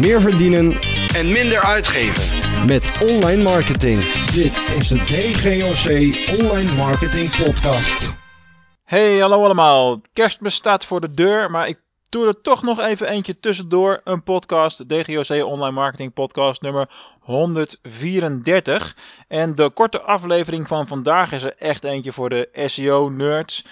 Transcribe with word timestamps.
meer 0.00 0.20
verdienen 0.20 0.72
en 1.14 1.32
minder 1.32 1.60
uitgeven. 1.60 2.38
met 2.66 3.08
online 3.10 3.42
marketing. 3.42 4.00
Dit 4.32 4.56
is 4.78 4.88
de 4.88 4.98
DGOC 4.98 5.86
Online 6.40 6.74
Marketing 6.74 7.36
Podcast. 7.44 8.14
Hey, 8.84 9.18
hallo 9.18 9.44
allemaal. 9.44 10.00
Kerstmis 10.12 10.54
staat 10.54 10.84
voor 10.84 11.00
de 11.00 11.14
deur, 11.14 11.50
maar 11.50 11.68
ik 11.68 11.78
doe 12.08 12.26
er 12.26 12.40
toch 12.40 12.62
nog 12.62 12.80
even 12.80 13.08
eentje 13.08 13.40
tussendoor. 13.40 14.00
Een 14.04 14.22
podcast, 14.22 14.88
DGOC 14.88 15.44
Online 15.44 15.70
Marketing 15.70 16.12
Podcast 16.12 16.62
nummer 16.62 16.90
134. 17.20 18.96
En 19.28 19.54
de 19.54 19.70
korte 19.70 20.00
aflevering 20.00 20.68
van 20.68 20.86
vandaag 20.86 21.32
is 21.32 21.42
er 21.42 21.54
echt 21.56 21.84
eentje 21.84 22.12
voor 22.12 22.28
de 22.28 22.48
SEO-nerds. 22.52 23.64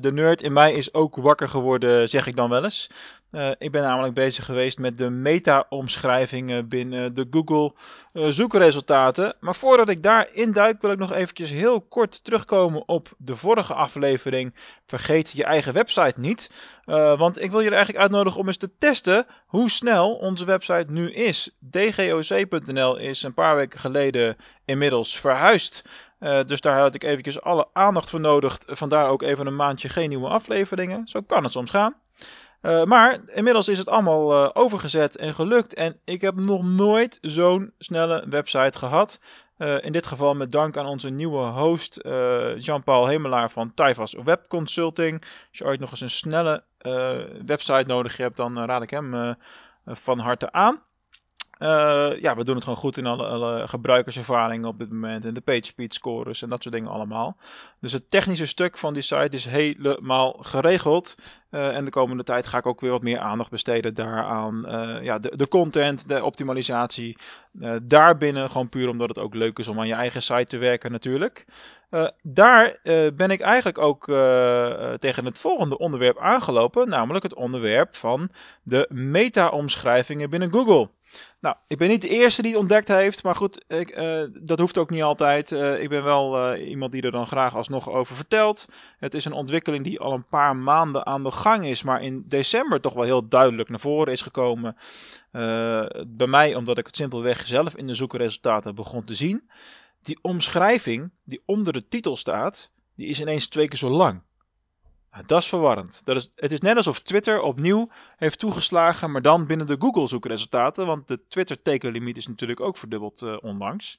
de 0.00 0.12
nerd 0.12 0.42
in 0.42 0.52
mij 0.52 0.72
is 0.72 0.94
ook 0.94 1.16
wakker 1.16 1.48
geworden, 1.48 2.08
zeg 2.08 2.26
ik 2.26 2.36
dan 2.36 2.48
wel 2.48 2.64
eens. 2.64 2.90
Uh, 3.34 3.50
ik 3.58 3.70
ben 3.70 3.82
namelijk 3.82 4.14
bezig 4.14 4.44
geweest 4.44 4.78
met 4.78 4.98
de 4.98 5.10
meta-omschrijvingen 5.10 6.68
binnen 6.68 7.14
de 7.14 7.26
Google 7.30 7.72
uh, 8.12 8.26
zoekresultaten. 8.28 9.36
Maar 9.40 9.54
voordat 9.54 9.88
ik 9.88 10.02
daar 10.02 10.28
induik, 10.32 10.80
wil 10.80 10.90
ik 10.90 10.98
nog 10.98 11.12
eventjes 11.12 11.50
heel 11.50 11.80
kort 11.80 12.24
terugkomen 12.24 12.88
op 12.88 13.08
de 13.18 13.36
vorige 13.36 13.74
aflevering. 13.74 14.54
Vergeet 14.86 15.30
je 15.30 15.44
eigen 15.44 15.72
website 15.72 16.20
niet. 16.20 16.50
Uh, 16.86 17.18
want 17.18 17.42
ik 17.42 17.50
wil 17.50 17.58
jullie 17.58 17.74
eigenlijk 17.74 18.04
uitnodigen 18.04 18.40
om 18.40 18.46
eens 18.46 18.56
te 18.56 18.76
testen 18.78 19.26
hoe 19.46 19.70
snel 19.70 20.14
onze 20.14 20.44
website 20.44 20.92
nu 20.92 21.12
is. 21.12 21.56
dgoc.nl 21.70 22.96
is 22.96 23.22
een 23.22 23.34
paar 23.34 23.56
weken 23.56 23.80
geleden 23.80 24.36
inmiddels 24.64 25.20
verhuisd. 25.20 25.84
dus 26.18 26.60
daar 26.60 26.78
had 26.78 26.94
ik 26.94 27.04
eventjes 27.04 27.40
alle 27.40 27.68
aandacht 27.72 28.10
voor 28.10 28.20
nodig. 28.20 28.58
Vandaar 28.66 29.08
ook 29.08 29.22
even 29.22 29.46
een 29.46 29.56
maandje 29.56 29.88
geen 29.88 30.08
nieuwe 30.08 30.28
afleveringen. 30.28 31.06
Zo 31.08 31.20
kan 31.20 31.44
het 31.44 31.52
soms 31.52 31.70
gaan. 31.70 31.94
Uh, 32.64 32.84
maar 32.84 33.20
inmiddels 33.26 33.68
is 33.68 33.78
het 33.78 33.88
allemaal 33.88 34.32
uh, 34.32 34.50
overgezet 34.52 35.16
en 35.16 35.34
gelukt. 35.34 35.74
En 35.74 36.00
ik 36.04 36.20
heb 36.20 36.34
nog 36.34 36.62
nooit 36.62 37.18
zo'n 37.20 37.72
snelle 37.78 38.24
website 38.28 38.78
gehad. 38.78 39.20
Uh, 39.58 39.84
in 39.84 39.92
dit 39.92 40.06
geval 40.06 40.34
met 40.34 40.52
dank 40.52 40.76
aan 40.76 40.86
onze 40.86 41.10
nieuwe 41.10 41.46
host 41.46 42.00
Jean-Paul 42.58 43.06
Hemelaar 43.06 43.50
van 43.50 43.74
Tyvas 43.74 44.14
Web 44.24 44.48
Consulting. 44.48 45.20
Als 45.20 45.58
je 45.58 45.64
ooit 45.64 45.80
nog 45.80 45.90
eens 45.90 46.00
een 46.00 46.10
snelle 46.10 46.64
website 47.46 47.84
nodig 47.86 48.16
hebt, 48.16 48.36
dan 48.36 48.64
raad 48.64 48.82
ik 48.82 48.90
hem 48.90 49.36
van 49.84 50.18
harte 50.18 50.52
aan. 50.52 50.82
Uh, 51.58 52.20
ja, 52.20 52.36
we 52.36 52.44
doen 52.44 52.54
het 52.54 52.64
gewoon 52.64 52.78
goed 52.78 52.96
in 52.96 53.06
alle, 53.06 53.68
gebruikerservaringen 53.68 54.68
op 54.68 54.78
dit 54.78 54.90
moment. 54.90 55.24
En 55.24 55.34
de 55.34 55.40
page 55.40 55.64
speed 55.64 55.94
scores 55.94 56.42
en 56.42 56.48
dat 56.48 56.62
soort 56.62 56.74
dingen 56.74 56.90
allemaal. 56.90 57.36
Dus 57.80 57.92
het 57.92 58.10
technische 58.10 58.46
stuk 58.46 58.78
van 58.78 58.92
die 58.92 59.02
site 59.02 59.36
is 59.36 59.44
helemaal 59.44 60.36
geregeld. 60.40 61.16
Uh, 61.50 61.76
en 61.76 61.84
de 61.84 61.90
komende 61.90 62.24
tijd 62.24 62.46
ga 62.46 62.58
ik 62.58 62.66
ook 62.66 62.80
weer 62.80 62.90
wat 62.90 63.02
meer 63.02 63.18
aandacht 63.18 63.50
besteden 63.50 63.94
daaraan. 63.94 64.64
Uh, 64.66 65.02
ja, 65.02 65.18
de, 65.18 65.36
de, 65.36 65.48
content, 65.48 66.08
de 66.08 66.24
optimalisatie. 66.24 67.18
daarbinnen 67.82 68.50
gewoon 68.50 68.68
puur 68.68 68.88
omdat 68.88 69.08
het 69.08 69.18
ook 69.18 69.34
leuk 69.34 69.58
is 69.58 69.68
om 69.68 69.78
aan 69.78 69.86
je 69.86 69.94
eigen 69.94 70.22
site 70.22 70.44
te 70.44 70.56
werken 70.56 70.92
natuurlijk. 70.92 71.44
daar 72.22 72.78
ben 73.14 73.30
ik 73.30 73.40
eigenlijk 73.40 73.78
ook 73.78 74.04
tegen 74.98 75.24
het 75.24 75.38
volgende 75.38 75.78
onderwerp 75.78 76.18
aangelopen. 76.18 76.88
Namelijk 76.88 77.24
het 77.24 77.34
onderwerp 77.34 77.96
van 77.96 78.30
de 78.62 78.86
meta-omschrijvingen 78.90 80.30
binnen 80.30 80.52
Google. 80.52 80.88
Nou, 81.40 81.56
ik 81.66 81.78
ben 81.78 81.88
niet 81.88 82.02
de 82.02 82.08
eerste 82.08 82.42
die 82.42 82.50
het 82.50 82.60
ontdekt 82.60 82.88
heeft, 82.88 83.22
maar 83.22 83.34
goed, 83.34 83.64
ik, 83.68 83.96
uh, 83.96 84.22
dat 84.32 84.58
hoeft 84.58 84.78
ook 84.78 84.90
niet 84.90 85.02
altijd. 85.02 85.50
Uh, 85.50 85.82
ik 85.82 85.88
ben 85.88 86.04
wel 86.04 86.54
uh, 86.54 86.68
iemand 86.68 86.92
die 86.92 87.02
er 87.02 87.10
dan 87.10 87.26
graag 87.26 87.54
alsnog 87.54 87.90
over 87.90 88.16
vertelt. 88.16 88.68
Het 88.98 89.14
is 89.14 89.24
een 89.24 89.32
ontwikkeling 89.32 89.84
die 89.84 90.00
al 90.00 90.12
een 90.12 90.26
paar 90.26 90.56
maanden 90.56 91.06
aan 91.06 91.22
de 91.22 91.30
gang 91.30 91.66
is, 91.66 91.82
maar 91.82 92.02
in 92.02 92.24
december 92.28 92.80
toch 92.80 92.92
wel 92.92 93.04
heel 93.04 93.28
duidelijk 93.28 93.68
naar 93.68 93.80
voren 93.80 94.12
is 94.12 94.22
gekomen. 94.22 94.76
bij 96.06 96.26
mij, 96.26 96.54
omdat 96.54 96.78
ik 96.78 96.86
het 96.86 96.96
simpelweg 96.96 97.46
zelf 97.46 97.76
in 97.76 97.86
de 97.86 97.94
zoekresultaten 97.94 98.74
begon 98.74 99.04
te 99.04 99.14
zien. 99.14 99.50
Die 100.02 100.18
omschrijving 100.22 101.10
die 101.24 101.42
onder 101.44 101.72
de 101.72 101.88
titel 101.88 102.16
staat, 102.16 102.70
die 102.96 103.06
is 103.06 103.20
ineens 103.20 103.48
twee 103.48 103.68
keer 103.68 103.78
zo 103.78 103.90
lang. 103.90 104.22
Dat 105.26 105.42
is 105.42 105.48
verwarrend. 105.48 106.02
Dat 106.04 106.16
is, 106.16 106.32
het 106.36 106.52
is 106.52 106.60
net 106.60 106.76
alsof 106.76 107.00
Twitter 107.00 107.40
opnieuw 107.40 107.88
heeft 108.16 108.38
toegeslagen, 108.38 109.10
maar 109.10 109.22
dan 109.22 109.46
binnen 109.46 109.66
de 109.66 109.76
Google 109.78 110.08
zoekresultaten. 110.08 110.86
Want 110.86 111.08
de 111.08 111.20
Twitter 111.28 111.62
tekenlimiet 111.62 112.16
is 112.16 112.26
natuurlijk 112.26 112.60
ook 112.60 112.76
verdubbeld 112.76 113.22
uh, 113.22 113.36
onlangs. 113.40 113.98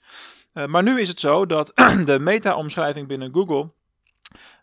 Uh, 0.54 0.66
maar 0.66 0.84
nu 0.84 1.02
is 1.02 1.08
het 1.08 1.20
zo 1.20 1.46
dat 1.46 1.72
de 2.06 2.20
meta-omschrijving 2.20 3.08
binnen 3.08 3.34
Google. 3.34 3.70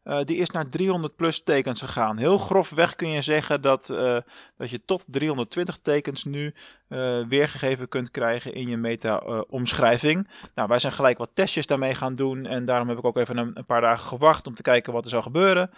Uh, 0.05 0.25
die 0.25 0.37
is 0.37 0.51
naar 0.51 0.69
300 0.69 1.17
plus 1.17 1.43
tekens 1.43 1.81
gegaan. 1.81 2.17
Heel 2.17 2.39
grofweg 2.39 2.97
kun 2.97 3.09
je 3.09 3.23
zeggen 3.23 3.61
dat, 3.61 3.87
dat 4.57 4.71
je 4.71 4.85
tot 4.85 5.05
320 5.09 5.79
tekens 5.83 6.25
nu 6.25 6.55
weergegeven 7.29 7.89
kunt 7.89 8.11
krijgen 8.11 8.55
in 8.55 8.69
je 8.69 8.77
meta-omschrijving. 8.77 10.29
nou, 10.55 10.69
wij 10.69 10.79
zijn 10.79 10.93
gelijk 10.93 11.19
wat 11.19 11.31
testjes 11.35 11.67
daarmee 11.67 11.95
gaan 11.95 12.15
doen. 12.15 12.47
En 12.47 12.65
daarom 12.65 12.89
heb 12.89 12.99
ik 12.99 13.05
ook 13.05 13.17
even 13.17 13.37
een, 13.37 13.51
een 13.55 13.65
paar 13.65 13.81
dagen 13.81 14.07
gewacht 14.07 14.47
om 14.47 14.55
te 14.55 14.63
kijken 14.63 14.93
wat 14.93 15.05
er 15.05 15.11
zou 15.11 15.23
gebeuren. 15.23 15.71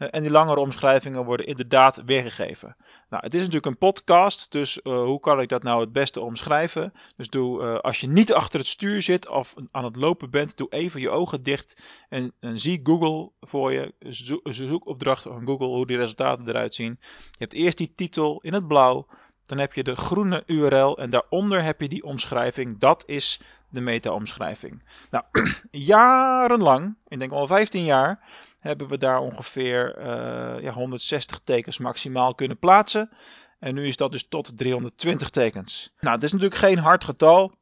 Uh, 0.00 0.08
en 0.10 0.22
die 0.22 0.30
langere 0.30 0.60
omschrijvingen 0.60 1.24
worden 1.24 1.46
inderdaad 1.46 2.02
weergegeven. 2.04 2.76
Nou, 3.08 3.22
het 3.22 3.34
is 3.34 3.38
natuurlijk 3.38 3.66
een 3.66 3.78
podcast, 3.78 4.52
dus 4.52 4.80
uh, 4.82 5.02
hoe 5.02 5.20
kan 5.20 5.40
ik 5.40 5.48
dat 5.48 5.62
nou 5.62 5.80
het 5.80 5.92
beste 5.92 6.20
omschrijven? 6.20 6.92
Dus 7.16 7.28
doe, 7.28 7.62
uh, 7.62 7.78
als 7.78 8.00
je 8.00 8.08
niet 8.08 8.32
achter 8.32 8.58
het 8.58 8.68
stuur 8.68 9.02
zit 9.02 9.28
of 9.28 9.54
aan 9.70 9.84
het 9.84 9.96
lopen 9.96 10.30
bent, 10.30 10.56
doe 10.56 10.68
even 10.70 11.00
je 11.00 11.10
ogen 11.10 11.42
dicht 11.42 11.76
en, 12.08 12.32
en 12.40 12.58
zie 12.58 12.80
Google 12.82 13.30
voor 13.40 13.72
je, 13.72 13.94
zo 14.10 14.40
zoekopdracht 14.42 15.22
van 15.22 15.46
Google, 15.46 15.66
hoe 15.66 15.86
die 15.86 15.96
resultaten 15.96 16.48
eruit 16.48 16.74
zien. 16.74 16.98
Je 17.00 17.36
hebt 17.38 17.52
eerst 17.52 17.78
die 17.78 17.92
titel 17.94 18.40
in 18.42 18.54
het 18.54 18.68
blauw, 18.68 19.06
dan 19.46 19.58
heb 19.58 19.72
je 19.72 19.82
de 19.82 19.96
groene 19.96 20.42
URL 20.46 20.98
en 20.98 21.10
daaronder 21.10 21.62
heb 21.62 21.80
je 21.80 21.88
die 21.88 22.04
omschrijving. 22.04 22.78
Dat 22.78 23.02
is 23.06 23.40
de 23.68 23.80
meta-omschrijving. 23.80 24.82
Nou, 25.10 25.24
jarenlang, 25.70 26.96
ik 27.08 27.18
denk 27.18 27.32
al 27.32 27.46
15 27.46 27.84
jaar, 27.84 28.20
hebben 28.60 28.88
we 28.88 28.98
daar 28.98 29.20
ongeveer 29.20 29.98
uh, 29.98 30.62
ja, 30.62 30.72
160 30.72 31.40
tekens 31.44 31.78
maximaal 31.78 32.34
kunnen 32.34 32.58
plaatsen. 32.58 33.10
En 33.58 33.74
nu 33.74 33.86
is 33.86 33.96
dat 33.96 34.10
dus 34.10 34.28
tot 34.28 34.56
320 34.56 35.30
tekens. 35.30 35.92
Nou, 36.00 36.14
het 36.14 36.24
is 36.24 36.32
natuurlijk 36.32 36.60
geen 36.60 36.78
hard 36.78 37.04
getal. 37.04 37.52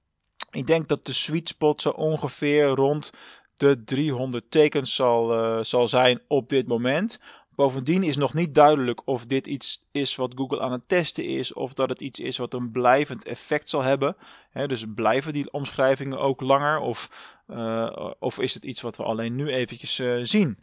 Ik 0.50 0.66
denk 0.66 0.88
dat 0.88 1.06
de 1.06 1.12
sweet 1.12 1.48
spot 1.48 1.82
zo 1.82 1.90
ongeveer 1.90 2.66
rond 2.66 3.12
de 3.54 3.84
300 3.84 4.50
tekens 4.50 4.94
zal, 4.94 5.34
uh, 5.34 5.62
zal 5.62 5.88
zijn 5.88 6.20
op 6.28 6.48
dit 6.48 6.66
moment. 6.66 7.20
Bovendien 7.54 8.02
is 8.02 8.16
nog 8.16 8.34
niet 8.34 8.54
duidelijk 8.54 9.06
of 9.06 9.26
dit 9.26 9.46
iets 9.46 9.86
is 9.90 10.16
wat 10.16 10.32
Google 10.36 10.60
aan 10.60 10.72
het 10.72 10.88
testen 10.88 11.24
is, 11.24 11.52
of 11.52 11.74
dat 11.74 11.88
het 11.88 12.00
iets 12.00 12.20
is 12.20 12.36
wat 12.36 12.54
een 12.54 12.70
blijvend 12.70 13.24
effect 13.24 13.70
zal 13.70 13.82
hebben. 13.82 14.16
He, 14.50 14.66
dus 14.66 14.84
blijven 14.94 15.32
die 15.32 15.52
omschrijvingen 15.52 16.18
ook 16.18 16.40
langer, 16.40 16.78
of, 16.78 17.10
uh, 17.48 18.10
of 18.18 18.38
is 18.38 18.54
het 18.54 18.64
iets 18.64 18.80
wat 18.80 18.96
we 18.96 19.02
alleen 19.02 19.34
nu 19.34 19.48
eventjes 19.48 20.02
zien. 20.30 20.58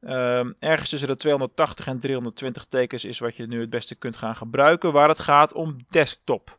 Um, 0.00 0.54
ergens 0.58 0.88
tussen 0.88 1.08
de 1.08 1.16
280 1.16 1.86
en 1.86 2.00
320 2.00 2.64
tekens 2.68 3.04
is 3.04 3.18
wat 3.18 3.36
je 3.36 3.46
nu 3.46 3.60
het 3.60 3.70
beste 3.70 3.94
kunt 3.94 4.16
gaan 4.16 4.36
gebruiken, 4.36 4.92
waar 4.92 5.08
het 5.08 5.18
gaat 5.18 5.52
om 5.52 5.76
desktop. 5.88 6.58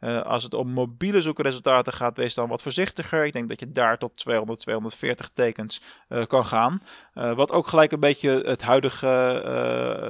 Uh, 0.00 0.22
als 0.22 0.42
het 0.42 0.54
om 0.54 0.68
mobiele 0.68 1.20
zoekresultaten 1.20 1.92
gaat, 1.92 2.16
wees 2.16 2.34
dan 2.34 2.48
wat 2.48 2.62
voorzichtiger. 2.62 3.24
Ik 3.24 3.32
denk 3.32 3.48
dat 3.48 3.60
je 3.60 3.70
daar 3.70 3.98
tot 3.98 4.16
200, 4.16 4.60
240 4.60 5.30
tekens 5.34 5.82
uh, 6.08 6.26
kan 6.26 6.46
gaan. 6.46 6.82
Uh, 7.14 7.34
wat 7.34 7.50
ook 7.50 7.66
gelijk 7.66 7.92
een 7.92 8.00
beetje 8.00 8.42
het 8.44 8.62
huidige, 8.62 9.06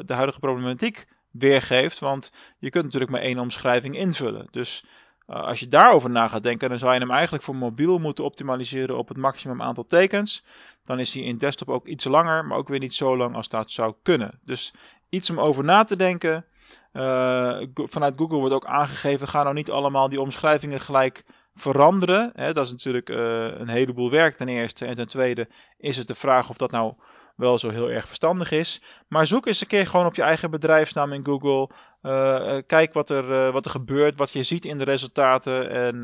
de 0.07 0.15
huidige 0.15 0.39
problematiek 0.39 1.07
weergeeft. 1.31 1.99
Want 1.99 2.33
je 2.59 2.71
kunt 2.71 2.85
natuurlijk 2.85 3.13
maar 3.13 3.21
één 3.21 3.39
omschrijving 3.39 3.97
invullen. 3.97 4.49
Dus 4.51 4.85
als 5.27 5.61
je 5.61 5.69
daarover 5.69 6.11
na 6.11 6.29
gaat 6.29 6.43
denken, 6.43 6.69
dan 6.69 6.79
zou 6.79 6.95
je 6.95 7.01
hem 7.01 7.11
eigenlijk 7.11 7.45
voor 7.45 7.57
mobiel 7.57 7.99
moeten 7.99 8.25
optimaliseren 8.25 8.99
op 8.99 9.09
het 9.09 9.17
maximum 9.17 9.63
aantal 9.63 9.85
tekens. 9.85 10.45
Dan 10.85 10.99
is 10.99 11.15
hij 11.15 11.23
in 11.23 11.39
desktop 11.39 11.69
ook 11.69 11.87
iets 11.87 12.05
langer, 12.05 12.45
maar 12.45 12.59
ook 12.59 12.69
weer 12.69 12.79
niet 12.79 12.95
zo 12.95 13.17
lang 13.17 13.35
als 13.35 13.49
dat 13.49 13.71
zou 13.71 13.95
kunnen. 14.03 14.41
Dus 14.45 14.75
iets 15.09 15.31
om 15.31 15.41
over 15.41 15.65
na 15.65 15.85
te 15.85 15.97
denken. 15.97 16.45
Uh, 16.93 17.59
vanuit 17.75 18.15
Google 18.17 18.39
wordt 18.39 18.55
ook 18.55 18.67
aangegeven, 18.67 19.29
ga 19.29 19.43
nou 19.43 19.55
niet 19.55 19.71
allemaal 19.71 20.09
die 20.09 20.21
omschrijvingen 20.21 20.81
gelijk 20.81 21.25
veranderen. 21.55 22.31
Hè, 22.35 22.53
dat 22.53 22.65
is 22.65 22.71
natuurlijk 22.71 23.11
uh, 23.11 23.59
een 23.59 23.69
heleboel 23.69 24.11
werk 24.11 24.37
ten 24.37 24.49
eerste. 24.49 24.87
En 24.87 24.97
ten 24.97 25.07
tweede 25.07 25.49
is 25.79 25.97
het 25.97 26.07
de 26.07 26.15
vraag 26.15 26.49
of 26.49 26.57
dat 26.57 26.71
nou 26.71 26.95
wel 27.37 27.59
zo 27.59 27.71
heel 27.71 27.91
erg 27.91 28.07
verstandig 28.07 28.51
is. 28.51 28.83
Maar 29.09 29.27
zoek 29.27 29.47
eens 29.47 29.61
een 29.61 29.67
keer 29.67 29.87
gewoon 29.87 30.07
op 30.07 30.15
je 30.15 30.23
eigen 30.23 30.51
bedrijfsnaam 30.51 31.13
in 31.13 31.25
Google. 31.25 31.71
Uh, 32.07 32.57
kijk 32.67 32.93
wat 32.93 33.11
er, 33.11 33.53
wat 33.53 33.65
er 33.65 33.71
gebeurt, 33.71 34.17
wat 34.17 34.31
je 34.31 34.43
ziet 34.43 34.65
in 34.65 34.79
de 34.79 34.85
resultaten. 34.85 35.71
En 35.71 36.03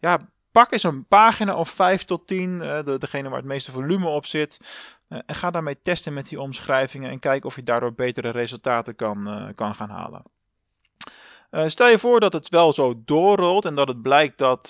ja, 0.00 0.28
pak 0.52 0.72
eens 0.72 0.82
een 0.82 1.06
pagina 1.06 1.54
of 1.54 1.68
5 1.68 2.04
tot 2.04 2.26
10, 2.26 2.58
de, 2.58 2.96
degene 2.98 3.28
waar 3.28 3.38
het 3.38 3.46
meeste 3.46 3.72
volume 3.72 4.08
op 4.08 4.26
zit. 4.26 4.60
En 5.08 5.34
ga 5.34 5.50
daarmee 5.50 5.80
testen 5.82 6.12
met 6.12 6.28
die 6.28 6.40
omschrijvingen 6.40 7.10
en 7.10 7.18
kijk 7.18 7.44
of 7.44 7.56
je 7.56 7.62
daardoor 7.62 7.94
betere 7.94 8.30
resultaten 8.30 8.96
kan, 8.96 9.52
kan 9.54 9.74
gaan 9.74 9.90
halen. 9.90 10.22
Stel 11.50 11.88
je 11.88 11.98
voor 11.98 12.20
dat 12.20 12.32
het 12.32 12.48
wel 12.48 12.72
zo 12.72 12.94
doorrolt 13.04 13.64
en 13.64 13.74
dat 13.74 13.88
het 13.88 14.02
blijkt 14.02 14.38
dat, 14.38 14.68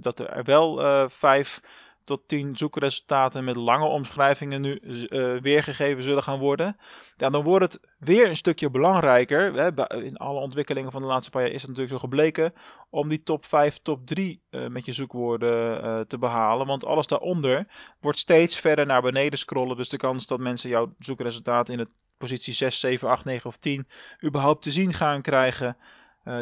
dat 0.00 0.18
er 0.18 0.44
wel 0.44 0.80
vijf 1.10 1.60
tot 2.04 2.28
10 2.28 2.56
zoekresultaten 2.56 3.44
met 3.44 3.56
lange 3.56 3.84
omschrijvingen 3.84 4.60
nu 4.60 4.80
uh, 4.80 5.40
weergegeven 5.40 6.02
zullen 6.02 6.22
gaan 6.22 6.38
worden. 6.38 6.76
Ja, 7.16 7.30
dan 7.30 7.42
wordt 7.42 7.72
het 7.72 7.88
weer 7.98 8.28
een 8.28 8.36
stukje 8.36 8.70
belangrijker. 8.70 9.56
In 10.04 10.16
alle 10.16 10.40
ontwikkelingen 10.40 10.92
van 10.92 11.02
de 11.02 11.08
laatste 11.08 11.30
paar 11.30 11.42
jaar 11.42 11.50
is 11.50 11.62
het 11.62 11.70
natuurlijk 11.70 11.96
zo 11.96 12.08
gebleken 12.08 12.52
om 12.90 13.08
die 13.08 13.22
top 13.22 13.44
5, 13.44 13.78
top 13.82 14.06
3 14.06 14.42
uh, 14.50 14.66
met 14.66 14.84
je 14.84 14.92
zoekwoorden 14.92 15.84
uh, 15.84 16.00
te 16.00 16.18
behalen. 16.18 16.66
Want 16.66 16.84
alles 16.84 17.06
daaronder 17.06 17.66
wordt 18.00 18.18
steeds 18.18 18.56
verder 18.56 18.86
naar 18.86 19.02
beneden 19.02 19.38
scrollen. 19.38 19.76
Dus 19.76 19.88
de 19.88 19.96
kans 19.96 20.26
dat 20.26 20.38
mensen 20.38 20.70
jouw 20.70 20.94
zoekresultaat 20.98 21.68
in 21.68 21.76
de 21.76 21.88
positie 22.18 22.52
6, 22.52 22.80
7, 22.80 23.08
8, 23.08 23.24
9 23.24 23.50
of 23.50 23.56
10 23.56 23.88
überhaupt 24.24 24.62
te 24.62 24.70
zien 24.70 24.92
gaan 24.92 25.22
krijgen, 25.22 25.76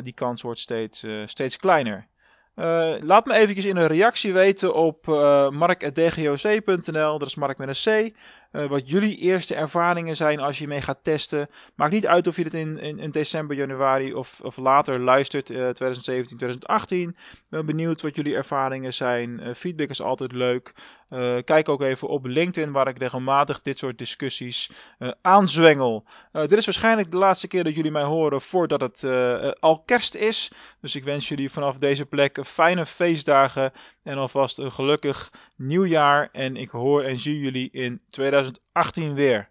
die 0.03 0.13
kans 0.13 0.43
wordt 0.43 0.61
steeds, 0.61 1.07
steeds 1.25 1.57
kleiner. 1.57 2.09
Uh, 2.57 2.95
laat 3.01 3.27
me 3.27 3.35
eventjes 3.35 3.65
in 3.65 3.77
een 3.77 3.87
reactie 3.87 4.33
weten 4.33 4.75
op 4.75 5.07
uh, 5.07 5.51
mark.dgoc.nl, 5.51 7.19
dat 7.19 7.29
is 7.29 7.35
Mark 7.35 7.59
met 7.59 7.69
een 7.69 8.11
C. 8.11 8.17
Uh, 8.53 8.67
wat 8.69 8.89
jullie 8.89 9.17
eerste 9.17 9.55
ervaringen 9.55 10.17
zijn 10.17 10.41
als 10.41 10.59
je 10.59 10.67
mee 10.67 10.81
gaat 10.81 10.99
testen. 11.03 11.49
Maakt 11.75 11.93
niet 11.93 12.07
uit 12.07 12.27
of 12.27 12.37
je 12.37 12.43
het 12.43 12.55
in, 12.55 12.99
in, 12.99 13.11
december, 13.11 13.57
januari 13.57 14.15
of, 14.15 14.41
of 14.43 14.57
later 14.57 15.01
luistert, 15.01 15.47
2017, 15.47 16.37
2018. 16.37 17.17
ben 17.49 17.67
benieuwd 17.67 18.03
wat 18.03 18.15
jullie 18.15 18.37
ervaringen 18.37 18.95
zijn. 18.95 19.55
feedback 19.57 19.89
is 19.89 20.03
altijd 20.03 20.33
leuk. 20.33 20.75
Kijk 21.45 21.69
ook 21.69 21.83
even 21.83 22.09
op 22.09 22.27
LinkedIn, 22.27 22.73
waar 22.73 22.89
ik 22.89 22.99
regelmatig 22.99 23.61
dit 23.61 23.79
soort 23.79 23.99
discussies 23.99 24.71
aanzwengel. 25.23 26.05
Dit 26.33 26.53
is 26.53 26.65
waarschijnlijk 26.65 27.11
de 27.11 27.17
laatste 27.17 27.49
keer 27.49 27.65
dat 27.65 27.75
jullie 27.75 27.91
mij 27.91 28.05
horen 28.05 28.41
voordat 28.41 28.81
het 28.81 29.05
al 29.61 29.83
kerst 29.83 30.15
is. 30.15 30.53
Dus 30.81 30.95
ik 30.95 31.05
wens 31.05 31.29
jullie 31.29 31.51
vanaf 31.51 31.79
deze 31.79 32.07
plek 32.07 32.39
fijne 32.47 32.87
feestdagen 32.87 33.73
en 34.03 34.19
alvast 34.19 34.59
een 34.59 34.73
gelukkig 34.73 35.33
nieuwjaar. 35.57 36.29
En 36.33 36.57
ik 36.57 36.71
hoor 36.71 37.03
en 37.03 37.21
zie 37.21 37.39
jullie 37.39 37.71
in 37.73 38.01
2018 38.11 39.15
weer. 39.15 39.51